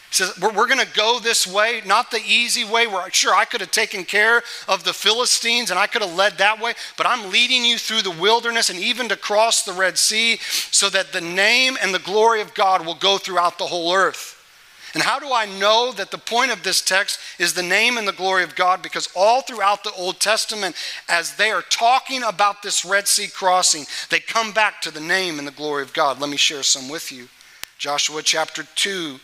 [0.09, 2.87] says, We're, we're going to go this way, not the easy way.
[2.87, 6.39] Where sure, I could have taken care of the Philistines and I could have led
[6.39, 9.99] that way, but I'm leading you through the wilderness and even to cross the Red
[9.99, 10.39] Sea
[10.71, 14.42] so that the name and the glory of God will go throughout the whole earth.
[14.93, 18.07] And how do I know that the point of this text is the name and
[18.07, 18.83] the glory of God?
[18.83, 20.75] Because all throughout the Old Testament,
[21.09, 25.39] as they are talking about this Red Sea crossing, they come back to the name
[25.39, 26.21] and the glory of God.
[26.21, 27.27] Let me share some with you.
[27.79, 29.19] Joshua chapter 2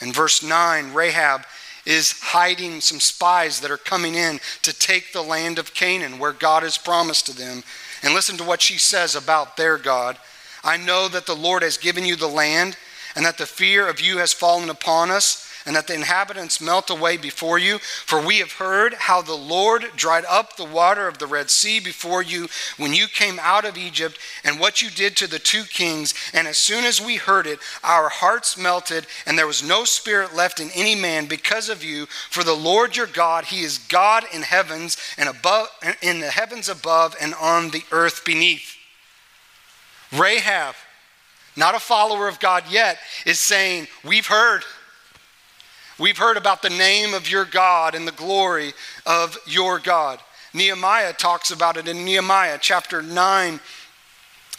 [0.00, 1.42] and verse 9 Rahab
[1.84, 6.32] is hiding some spies that are coming in to take the land of Canaan where
[6.32, 7.62] God has promised to them.
[8.02, 10.16] And listen to what she says about their God.
[10.62, 12.78] I know that the Lord has given you the land
[13.14, 16.90] and that the fear of you has fallen upon us, and that the inhabitants melt
[16.90, 17.78] away before you.
[17.78, 21.80] For we have heard how the Lord dried up the water of the Red Sea
[21.80, 25.64] before you when you came out of Egypt, and what you did to the two
[25.64, 26.12] kings.
[26.34, 30.34] And as soon as we heard it, our hearts melted, and there was no spirit
[30.34, 32.06] left in any man because of you.
[32.30, 35.68] For the Lord your God, He is God in heavens and above,
[36.02, 38.76] in the heavens above, and on the earth beneath.
[40.12, 40.74] Rahab
[41.56, 44.62] not a follower of God yet, is saying, We've heard.
[45.98, 48.72] We've heard about the name of your God and the glory
[49.06, 50.18] of your God.
[50.52, 53.60] Nehemiah talks about it in Nehemiah chapter 9,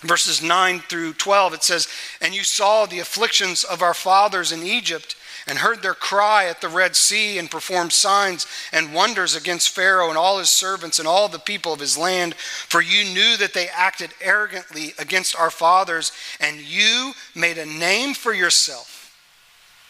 [0.01, 1.53] verses 9 through 12.
[1.55, 1.89] It says,
[2.21, 5.14] And you saw the afflictions of our fathers in Egypt
[5.47, 10.10] and heard their cry at the Red Sea and performed signs and wonders against Pharaoh
[10.10, 12.34] and all his servants and all the people of his land.
[12.36, 18.13] For you knew that they acted arrogantly against our fathers, and you made a name
[18.13, 19.15] for yourself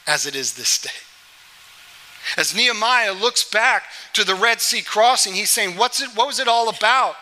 [0.07, 0.89] as it is this day.
[2.37, 6.39] As Nehemiah looks back to the Red Sea crossing, he's saying, What's it, What was
[6.39, 7.15] it all about?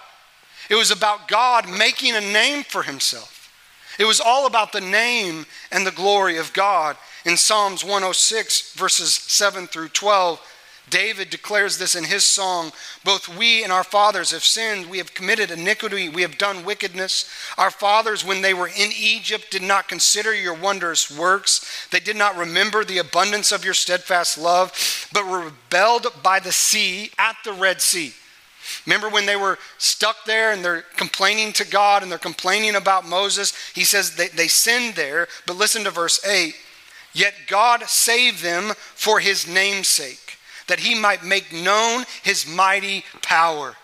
[0.69, 3.51] It was about God making a name for himself.
[3.99, 6.97] It was all about the name and the glory of God.
[7.25, 10.41] In Psalms 106, verses 7 through 12,
[10.89, 12.71] David declares this in his song
[13.05, 14.89] Both we and our fathers have sinned.
[14.89, 16.09] We have committed iniquity.
[16.09, 17.29] We have done wickedness.
[17.57, 21.87] Our fathers, when they were in Egypt, did not consider your wondrous works.
[21.91, 26.51] They did not remember the abundance of your steadfast love, but were rebelled by the
[26.51, 28.13] sea at the Red Sea.
[28.85, 33.05] Remember when they were stuck there and they're complaining to God and they're complaining about
[33.05, 33.53] Moses?
[33.73, 36.55] He says they, they sinned there, but listen to verse 8.
[37.13, 43.75] Yet God saved them for his name'sake, that he might make known his mighty power.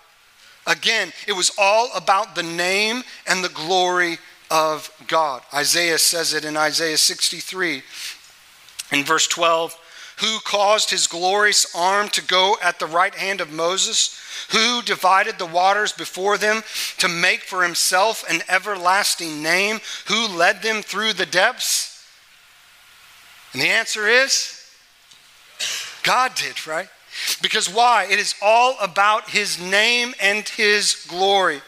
[0.65, 4.17] Again, it was all about the name and the glory
[4.51, 5.41] of God.
[5.53, 7.83] Isaiah says it in Isaiah 63
[8.91, 9.77] in verse 12
[10.19, 14.19] Who caused his glorious arm to go at the right hand of Moses?
[14.51, 16.63] Who divided the waters before them
[16.97, 19.79] to make for himself an everlasting name?
[20.07, 21.98] Who led them through the depths?
[23.53, 24.55] And the answer is
[26.03, 26.88] God did, right?
[27.41, 28.07] Because why?
[28.09, 31.62] It is all about his name and his glory.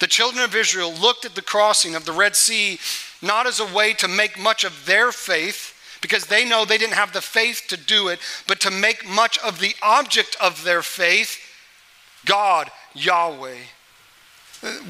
[0.00, 2.78] The children of Israel looked at the crossing of the Red Sea
[3.22, 5.70] not as a way to make much of their faith,
[6.02, 9.38] because they know they didn't have the faith to do it, but to make much
[9.38, 11.38] of the object of their faith,
[12.26, 13.56] God, Yahweh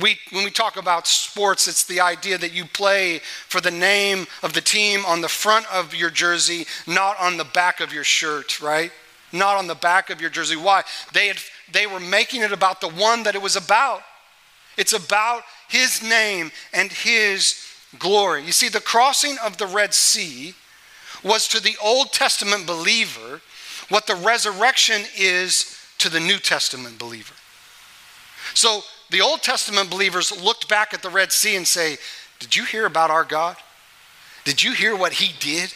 [0.01, 4.27] we, when we talk about sports, it's the idea that you play for the name
[4.43, 8.05] of the team on the front of your jersey, not on the back of your
[8.05, 8.93] shirt, right?
[9.33, 10.57] Not on the back of your jersey.
[10.57, 10.83] Why?
[11.13, 11.39] They, had,
[11.73, 14.03] they were making it about the one that it was about.
[14.77, 17.61] It's about his name and his
[17.99, 18.45] glory.
[18.45, 20.55] You see, the crossing of the Red Sea
[21.23, 23.41] was to the Old Testament believer
[23.89, 27.35] what the resurrection is to the New Testament believer.
[28.55, 28.83] So
[29.15, 31.99] the Old Testament believers looked back at the Red Sea and say,
[32.41, 33.57] Did you hear about our God?
[34.43, 35.73] Did you hear what he did?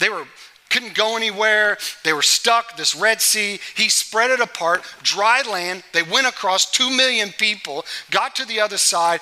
[0.00, 0.26] They were
[0.68, 1.78] couldn't go anywhere.
[2.02, 3.60] They were stuck, this Red Sea.
[3.76, 5.84] He spread it apart, dry land.
[5.92, 9.20] They went across 2 million people, got to the other side.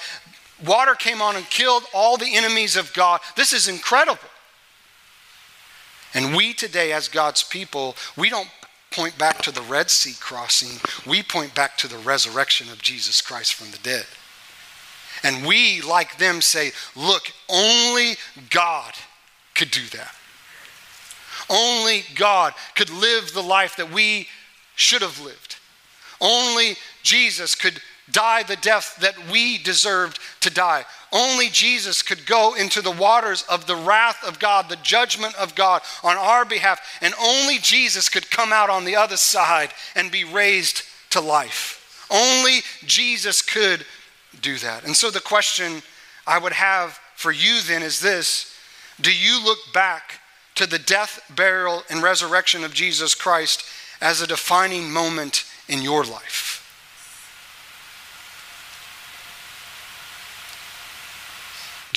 [0.64, 3.20] Water came on and killed all the enemies of God.
[3.36, 4.20] This is incredible.
[6.14, 8.48] And we today, as God's people, we don't
[8.90, 13.20] point back to the Red Sea crossing, we point back to the resurrection of Jesus
[13.20, 14.06] Christ from the dead.
[15.22, 18.16] And we, like them, say, look, only
[18.50, 18.94] God
[19.54, 20.14] could do that.
[21.50, 24.28] Only God could live the life that we
[24.76, 25.56] should have lived.
[26.20, 30.84] Only Jesus could die the death that we deserved to die.
[31.12, 35.54] Only Jesus could go into the waters of the wrath of God, the judgment of
[35.54, 40.10] God on our behalf, and only Jesus could come out on the other side and
[40.10, 42.06] be raised to life.
[42.10, 43.84] Only Jesus could
[44.40, 44.84] do that.
[44.84, 45.82] And so the question
[46.26, 48.54] I would have for you then is this
[49.00, 50.20] Do you look back
[50.56, 53.64] to the death, burial, and resurrection of Jesus Christ
[54.00, 56.57] as a defining moment in your life?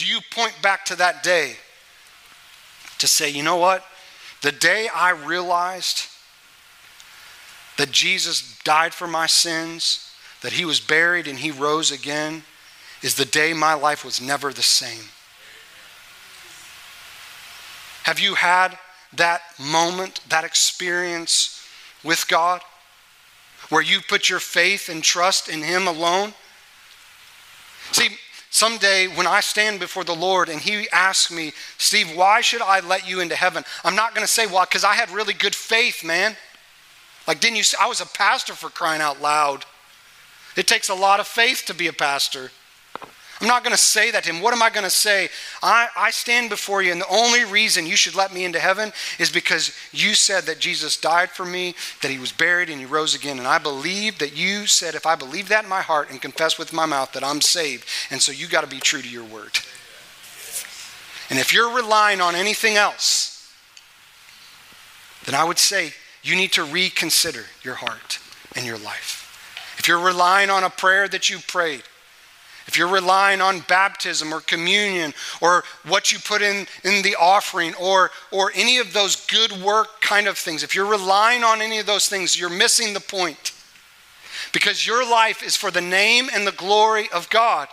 [0.02, 1.58] Do you point back to that day
[2.98, 3.86] to say, you know what?
[4.42, 6.08] The day I realized
[7.78, 10.12] that Jesus died for my sins,
[10.42, 12.42] that he was buried and he rose again,
[13.04, 15.04] is the day my life was never the same.
[18.02, 18.80] Have you had
[19.14, 21.64] that moment, that experience
[22.04, 22.62] with God,
[23.70, 26.34] where you put your faith and trust in Him alone?
[27.92, 28.18] See,
[28.52, 32.82] someday when I stand before the Lord and He asks me, Steve, why should I
[32.82, 33.64] let you into heaven?
[33.84, 36.38] I'm not going to say, well, because I had really good faith, man.
[37.28, 37.64] Like, didn't you?
[37.80, 39.66] I was a pastor for crying out loud.
[40.56, 42.52] It takes a lot of faith to be a pastor.
[43.42, 44.42] I'm not going to say that to him.
[44.42, 45.30] What am I going to say?
[45.64, 48.94] I, I stand before you, and the only reason you should let me into heaven
[49.18, 51.74] is because you said that Jesus died for me,
[52.04, 53.40] that he was buried, and he rose again.
[53.40, 56.60] And I believe that you said, if I believe that in my heart and confess
[56.60, 57.88] with my mouth, that I'm saved.
[58.12, 59.58] And so you got to be true to your word.
[61.32, 63.52] And if you're relying on anything else,
[65.26, 68.20] then I would say you need to reconsider your heart
[68.56, 69.76] and your life.
[69.80, 71.84] If you're relying on a prayer that you prayed,
[72.72, 77.74] if you're relying on baptism or communion or what you put in, in the offering
[77.74, 81.80] or, or any of those good work kind of things, if you're relying on any
[81.80, 83.52] of those things, you're missing the point.
[84.54, 87.68] Because your life is for the name and the glory of God.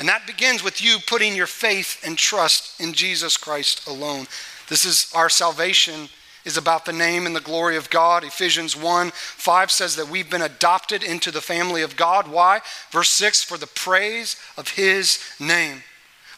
[0.00, 4.26] And that begins with you putting your faith and trust in Jesus Christ alone.
[4.68, 6.08] This is our salvation
[6.44, 8.24] is about the name and the glory of God.
[8.24, 12.28] Ephesians 1 5 says that we've been adopted into the family of God.
[12.28, 12.60] Why?
[12.90, 15.82] Verse 6 for the praise of his name.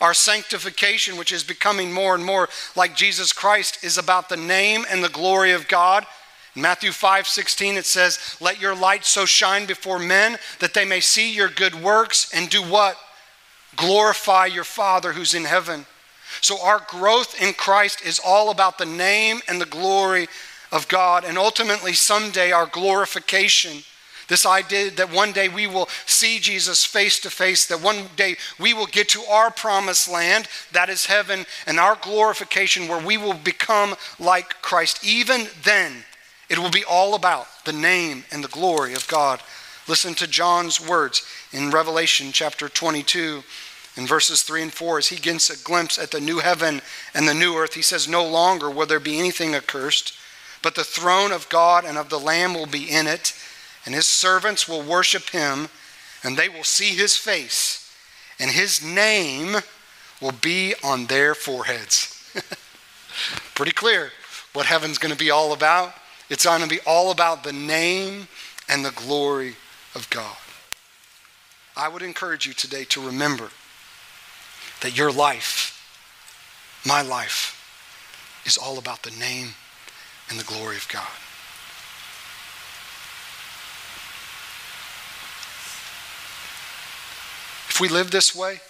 [0.00, 4.84] Our sanctification, which is becoming more and more like Jesus Christ, is about the name
[4.90, 6.06] and the glory of God.
[6.54, 10.84] In Matthew 5 16, it says, Let your light so shine before men that they
[10.84, 12.96] may see your good works and do what?
[13.76, 15.86] Glorify your Father who's in heaven.
[16.40, 20.28] So our growth in Christ is all about the name and the glory
[20.72, 21.24] of God.
[21.24, 23.82] And ultimately, someday, our glorification.
[24.28, 28.36] This idea that one day we will see Jesus face to face, that one day
[28.58, 33.16] we will get to our promised land, that is heaven, and our glorification where we
[33.16, 35.04] will become like Christ.
[35.04, 36.04] Even then,
[36.48, 39.40] it will be all about the name and the glory of God.
[39.88, 43.44] Listen to John's words in Revelation chapter 22
[43.96, 46.82] in verses 3 and 4, as he gets a glimpse at the new heaven
[47.14, 50.12] and the new earth, he says, No longer will there be anything accursed,
[50.62, 53.34] but the throne of God and of the Lamb will be in it,
[53.86, 55.68] and his servants will worship him,
[56.22, 57.90] and they will see his face,
[58.38, 59.56] and his name
[60.20, 62.12] will be on their foreheads.
[63.54, 64.12] Pretty clear
[64.52, 65.94] what heaven's going to be all about.
[66.28, 68.28] It's going to be all about the name
[68.68, 69.56] and the glory
[69.94, 70.36] of God.
[71.76, 73.50] I would encourage you today to remember
[74.80, 75.72] that your life,
[76.84, 77.52] my life,
[78.44, 79.48] is all about the name
[80.30, 81.06] and the glory of God.
[87.68, 88.60] If we live this way,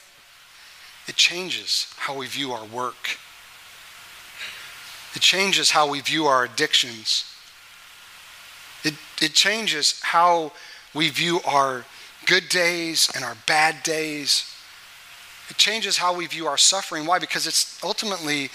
[1.07, 3.19] it changes how we view our work.
[5.15, 7.25] It changes how we view our addictions.
[8.83, 10.53] It, it changes how
[10.93, 11.85] we view our
[12.27, 14.53] good days and our bad days.
[15.49, 17.07] It changes how we view our suffering.
[17.07, 17.19] Why?
[17.19, 18.51] Because it's ultimately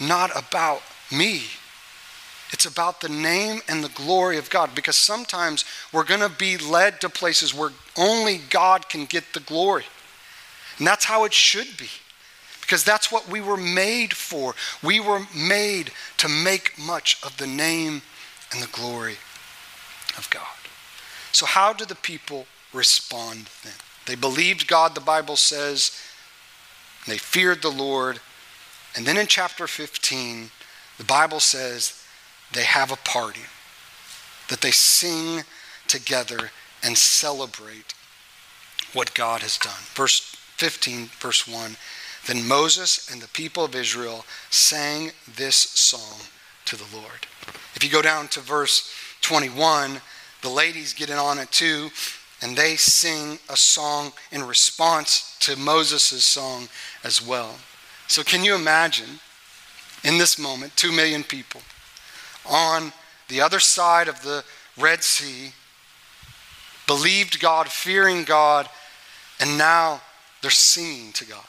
[0.00, 1.44] not about me.
[2.52, 6.56] It's about the name and the glory of God because sometimes we're going to be
[6.56, 9.84] led to places where only God can get the glory.
[10.78, 11.88] And that's how it should be
[12.60, 14.54] because that's what we were made for.
[14.82, 18.02] We were made to make much of the name
[18.52, 19.16] and the glory
[20.16, 20.42] of God.
[21.32, 23.74] So, how do the people respond then?
[24.06, 26.00] They believed God, the Bible says,
[27.06, 28.20] they feared the Lord.
[28.96, 30.50] And then in chapter 15,
[30.98, 32.02] the Bible says
[32.52, 33.42] they have a party,
[34.48, 35.42] that they sing
[35.86, 36.50] together
[36.82, 37.94] and celebrate
[38.92, 39.72] what God has done.
[39.94, 40.20] Verse
[40.56, 41.76] 15, verse 1
[42.26, 46.20] Then Moses and the people of Israel sang this song
[46.66, 47.26] to the Lord.
[47.74, 50.00] If you go down to verse 21,
[50.42, 51.90] the ladies get in on it too,
[52.42, 56.68] and they sing a song in response to Moses' song
[57.02, 57.56] as well.
[58.08, 59.20] So, can you imagine
[60.04, 61.62] in this moment, two million people
[62.48, 62.92] on
[63.28, 64.44] the other side of the
[64.76, 65.52] Red Sea,
[66.86, 68.68] believed God, fearing God,
[69.40, 70.00] and now
[70.42, 71.44] they're singing to God.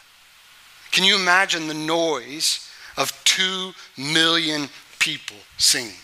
[0.92, 4.70] Can you imagine the noise of two million
[5.00, 6.02] people singing?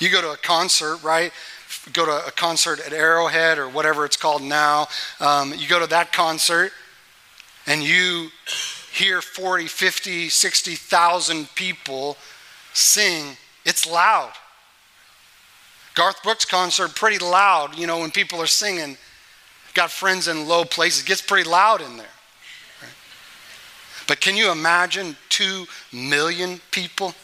[0.00, 1.32] You go to a concert, right?
[1.92, 4.88] Go to a concert at Arrowhead or whatever it's called now.
[5.20, 6.72] Um, you go to that concert
[7.66, 8.28] and you
[8.92, 12.16] hear 40, 50, 60,000 people
[12.72, 14.32] sing, it's loud.
[15.94, 18.96] Garth Brooks concert, pretty loud, you know, when people are singing.
[19.74, 22.06] Got friends in low places, it gets pretty loud in there.
[22.82, 22.92] Right?
[24.06, 27.14] But can you imagine two million people?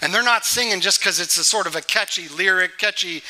[0.00, 3.22] And they're not singing just because it's a sort of a catchy lyric, catchy,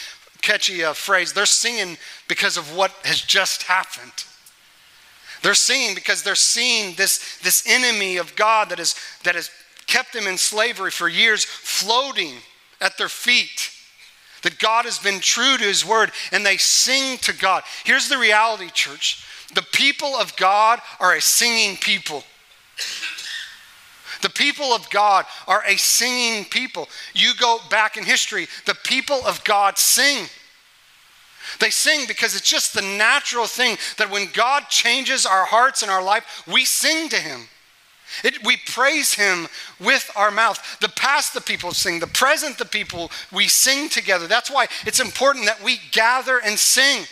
[0.43, 1.33] catchy uh, phrase.
[1.33, 1.97] They're singing
[2.29, 4.25] because of what has just happened.
[5.43, 8.95] They're singing because they're seeing this, this enemy of God that, is,
[9.25, 9.51] that has
[9.87, 12.35] kept them in slavery for years floating
[12.81, 13.71] at their feet.
[14.43, 17.63] That God has been true to his word and they sing to God.
[17.85, 22.23] Here's the reality, church the people of God are a singing people.
[24.23, 26.89] The people of God are a singing people.
[27.15, 30.27] You go back in history, the people of God sing.
[31.59, 35.91] They sing because it's just the natural thing that when God changes our hearts and
[35.91, 37.49] our life, we sing to Him.
[38.25, 39.49] It, we praise Him
[39.79, 40.79] with our mouth.
[40.81, 42.01] The past, the people sing.
[42.01, 44.27] The present, the people, we sing together.
[44.27, 47.05] That's why it's important that we gather and sing.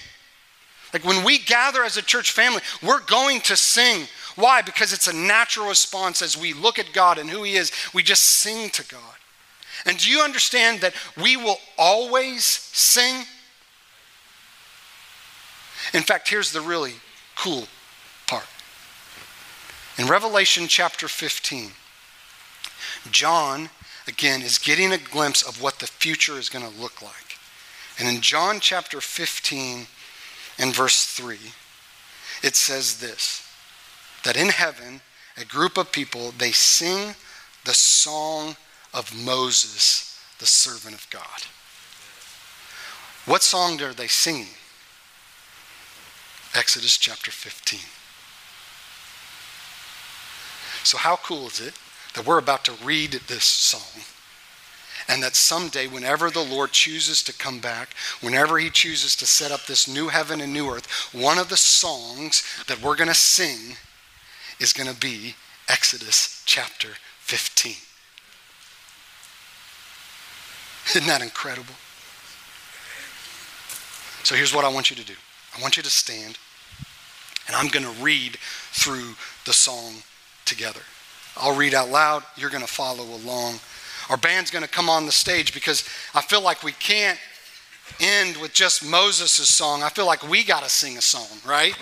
[0.92, 4.06] Like when we gather as a church family, we're going to sing.
[4.38, 4.62] Why?
[4.62, 7.72] Because it's a natural response as we look at God and who He is.
[7.92, 9.16] We just sing to God.
[9.84, 13.24] And do you understand that we will always sing?
[15.92, 16.94] In fact, here's the really
[17.34, 17.66] cool
[18.28, 18.46] part.
[19.98, 21.72] In Revelation chapter 15,
[23.10, 23.70] John,
[24.06, 27.38] again, is getting a glimpse of what the future is going to look like.
[27.98, 29.88] And in John chapter 15
[30.60, 31.38] and verse 3,
[32.44, 33.47] it says this
[34.24, 35.00] that in heaven,
[35.36, 37.14] a group of people, they sing
[37.64, 38.56] the song
[38.92, 41.46] of Moses, the servant of God.
[43.26, 44.54] What song are they singing?
[46.54, 47.80] Exodus chapter 15.
[50.82, 51.74] So, how cool is it
[52.14, 54.02] that we're about to read this song?
[55.10, 59.52] And that someday, whenever the Lord chooses to come back, whenever He chooses to set
[59.52, 63.14] up this new heaven and new earth, one of the songs that we're going to
[63.14, 63.76] sing
[64.60, 65.34] is going to be
[65.68, 66.88] Exodus chapter
[67.20, 67.74] 15.
[70.90, 71.74] Isn't that incredible?
[74.24, 75.14] So here's what I want you to do
[75.56, 76.38] I want you to stand,
[77.46, 78.36] and I'm going to read
[78.72, 80.02] through the song
[80.44, 80.80] together.
[81.36, 83.60] I'll read out loud, you're going to follow along.
[84.10, 85.84] Our band's going to come on the stage because
[86.14, 87.18] I feel like we can't
[88.00, 89.82] end with just Moses' song.
[89.82, 91.74] I feel like we got to sing a song, right?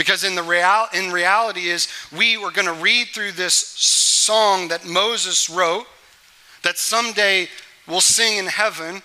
[0.00, 1.86] Because in the real, in reality is
[2.16, 5.84] we were going to read through this song that Moses wrote
[6.62, 7.48] that someday
[7.86, 9.02] we'll sing in heaven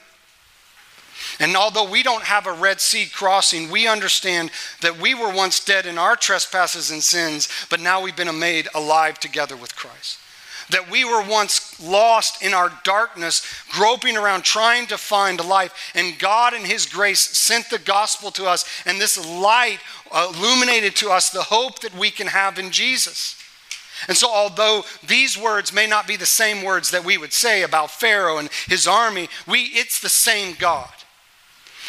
[1.41, 5.63] and although we don't have a Red Sea crossing, we understand that we were once
[5.63, 10.19] dead in our trespasses and sins, but now we've been made alive together with Christ.
[10.69, 16.17] That we were once lost in our darkness, groping around trying to find life, and
[16.17, 19.79] God, in His grace, sent the gospel to us, and this light
[20.15, 23.37] illuminated to us the hope that we can have in Jesus.
[24.07, 27.63] And so, although these words may not be the same words that we would say
[27.63, 30.89] about Pharaoh and his army, we, it's the same God.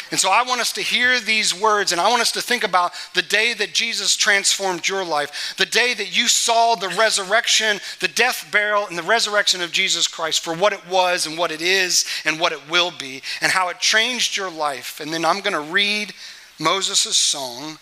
[0.09, 2.63] And so I want us to hear these words and I want us to think
[2.63, 7.79] about the day that Jesus transformed your life, the day that you saw the resurrection,
[7.99, 11.51] the death, burial, and the resurrection of Jesus Christ for what it was and what
[11.51, 15.01] it is and what it will be, and how it changed your life.
[15.01, 16.13] And then I'm going to read
[16.57, 17.77] Moses' song,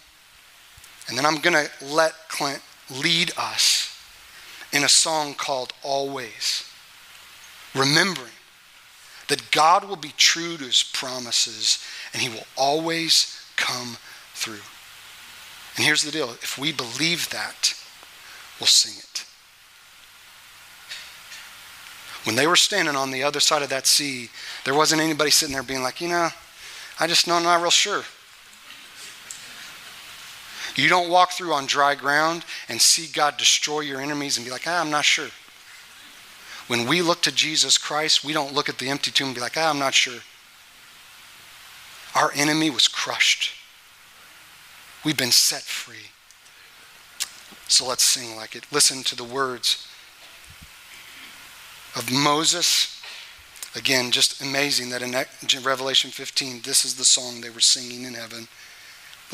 [1.07, 3.91] and then I'm going to let Clint lead us
[4.71, 6.69] in a song called Always,
[7.73, 8.31] remembering
[9.27, 11.83] that God will be true to his promises
[12.13, 13.97] and he will always come
[14.33, 14.61] through.
[15.75, 17.73] And here's the deal if we believe that,
[18.59, 19.25] we'll sing it.
[22.25, 24.29] When they were standing on the other side of that sea,
[24.63, 26.29] there wasn't anybody sitting there being like, you know,
[26.99, 28.03] I just know I'm not real sure.
[30.75, 34.51] You don't walk through on dry ground and see God destroy your enemies and be
[34.51, 35.29] like, ah, I'm not sure.
[36.67, 39.41] When we look to Jesus Christ, we don't look at the empty tomb and be
[39.41, 40.21] like, ah, I'm not sure.
[42.15, 43.53] Our enemy was crushed.
[45.03, 46.11] We've been set free.
[47.67, 48.65] So let's sing like it.
[48.71, 49.87] Listen to the words
[51.95, 53.01] of Moses.
[53.75, 58.13] Again, just amazing that in Revelation 15, this is the song they were singing in
[58.13, 58.47] heaven.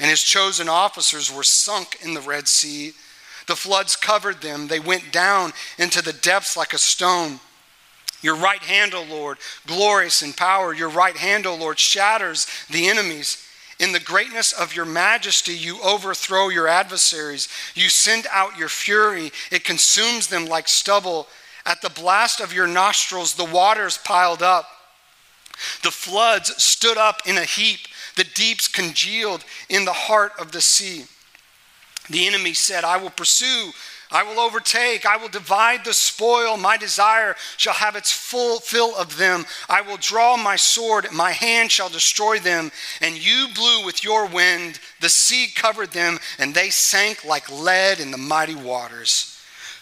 [0.00, 2.92] and his chosen officers were sunk in the Red Sea.
[3.46, 4.66] The floods covered them.
[4.66, 7.38] They went down into the depths like a stone.
[8.22, 10.74] Your right hand, O Lord, glorious in power.
[10.74, 13.46] Your right hand, O Lord, shatters the enemies.
[13.78, 17.48] In the greatness of your majesty, you overthrow your adversaries.
[17.74, 21.28] You send out your fury, it consumes them like stubble.
[21.64, 24.66] At the blast of your nostrils, the waters piled up.
[25.82, 27.80] The floods stood up in a heap.
[28.16, 31.04] The deeps congealed in the heart of the sea.
[32.08, 33.72] The enemy said, I will pursue
[34.12, 35.06] I will overtake.
[35.06, 36.56] I will divide the spoil.
[36.56, 39.46] My desire shall have its full fill of them.
[39.68, 41.12] I will draw my sword.
[41.12, 42.72] My hand shall destroy them.
[43.00, 44.80] And you blew with your wind.
[45.00, 49.29] The sea covered them, and they sank like lead in the mighty waters.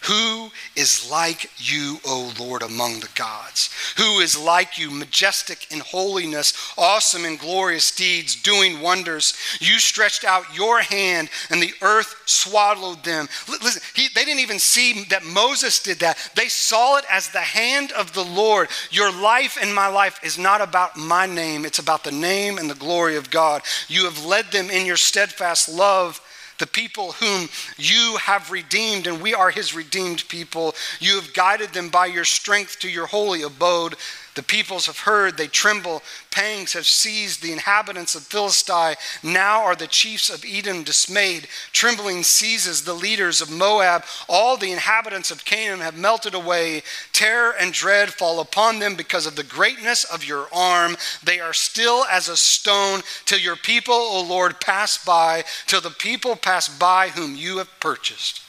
[0.03, 3.71] Who is like you, O Lord, among the gods?
[3.97, 9.35] Who is like you, majestic in holiness, awesome in glorious deeds, doing wonders?
[9.61, 13.29] You stretched out your hand, and the earth swallowed them.
[13.49, 16.31] Listen, he, they didn't even see that Moses did that.
[16.37, 18.69] They saw it as the hand of the Lord.
[18.91, 22.71] Your life and my life is not about my name, it's about the name and
[22.71, 23.63] the glory of God.
[23.89, 26.21] You have led them in your steadfast love
[26.59, 30.75] the people whom you have redeemed, and we are his redeemed people.
[31.01, 33.97] You have guided them by your strength to your holy abode.
[34.39, 36.01] The peoples have heard, they tremble.
[36.31, 38.95] Pangs have seized the inhabitants of Philistia.
[39.21, 41.49] Now are the chiefs of Edom dismayed.
[41.73, 44.05] Trembling seizes the leaders of Moab.
[44.29, 46.85] All the inhabitants of Canaan have melted away.
[47.13, 50.97] Terror and dread fall upon them because of the greatness of your arm.
[51.21, 55.91] They are still as a stone till your people, O Lord, pass by, till the
[55.91, 58.41] people pass by whom you have purchased.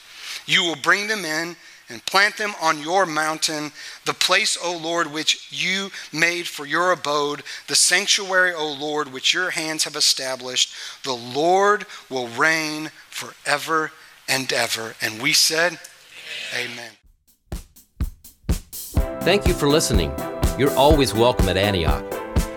[0.46, 1.56] You will bring them in
[1.90, 3.72] and plant them on your mountain,
[4.06, 9.34] the place, O Lord, which you made for your abode, the sanctuary, O Lord, which
[9.34, 10.74] your hands have established.
[11.04, 13.92] The Lord will reign forever
[14.28, 14.96] and ever.
[15.02, 15.80] And we said,
[16.56, 16.92] Amen.
[19.22, 20.14] Thank you for listening.
[20.58, 22.06] You're always welcome at Antioch.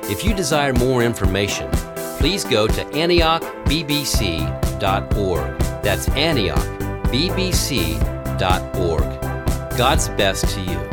[0.04, 1.70] If you desire more information,
[2.18, 5.58] please go to antiochbbc.org.
[5.82, 6.06] That's
[9.76, 10.91] God's best to you.